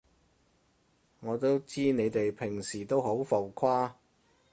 [1.19, 3.91] 我都知你哋平時都好浮誇